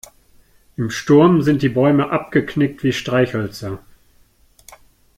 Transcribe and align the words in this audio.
Im 0.77 0.89
Sturm 0.89 1.43
sind 1.43 1.61
die 1.61 1.69
Bäume 1.69 2.09
abgeknickt 2.09 2.83
wie 2.83 2.91
Streichhölzer. 2.91 3.83